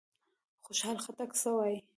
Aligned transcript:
خوشحال 0.65 0.97
خټک 1.03 1.31
څه 1.41 1.49
وايي؟ 1.57 1.77